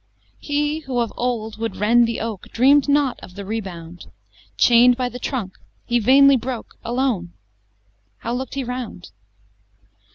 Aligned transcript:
VI 0.01 0.25
He 0.39 0.79
who 0.79 0.97
of 0.99 1.13
old 1.15 1.59
would 1.59 1.75
rend 1.75 2.07
the 2.07 2.19
oak, 2.21 2.47
Dream'd 2.49 2.89
not 2.89 3.19
of 3.19 3.35
the 3.35 3.45
rebound: 3.45 4.07
Chain'd 4.57 4.97
by 4.97 5.09
the 5.09 5.19
trunk 5.19 5.59
he 5.85 5.99
vainly 5.99 6.37
broke 6.37 6.73
Alone 6.83 7.33
how 8.17 8.33
look'd 8.33 8.55
he 8.55 8.63
round? 8.63 9.11